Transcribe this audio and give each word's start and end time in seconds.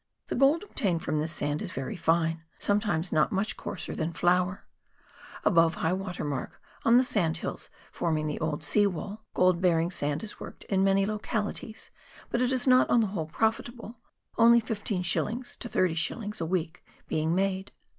The 0.29 0.35
gold 0.35 0.63
obtained 0.63 1.03
from 1.03 1.19
this 1.19 1.31
sand 1.31 1.61
is 1.61 1.71
very 1.73 1.95
fine, 1.95 2.41
sometimes 2.57 3.11
not 3.11 3.31
much 3.31 3.55
coarser 3.55 3.93
than 3.93 4.13
flour. 4.13 4.65
Above 5.45 5.75
high 5.75 5.93
water 5.93 6.23
mark, 6.23 6.59
on 6.83 6.97
the 6.97 7.03
sandhills 7.03 7.69
forming 7.91 8.25
the 8.25 8.39
old 8.39 8.63
sea 8.63 8.87
w^all, 8.87 9.19
gold 9.35 9.61
bearing 9.61 9.91
sand 9.91 10.23
is 10.23 10.39
worked 10.39 10.63
in 10.63 10.83
many 10.83 11.05
localities, 11.05 11.91
but 12.31 12.41
is 12.41 12.65
not 12.65 12.89
on 12.89 13.01
the 13.01 13.07
whole 13.13 13.27
profitable, 13.27 13.99
only 14.39 14.59
15s. 14.59 15.55
to 15.59 15.69
30s. 15.69 16.41
a 16.41 16.45
week 16.47 16.83
being 17.07 17.35
made. 17.35 17.71